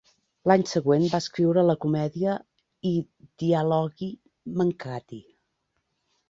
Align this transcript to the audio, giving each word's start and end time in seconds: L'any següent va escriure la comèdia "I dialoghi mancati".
L'any 0.51 0.61
següent 0.69 1.03
va 1.09 1.19
escriure 1.23 1.65
la 1.67 1.75
comèdia 1.85 2.33
"I 2.93 2.95
dialoghi 3.45 4.09
mancati". 4.63 5.21